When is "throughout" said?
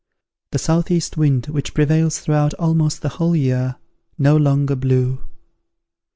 2.17-2.55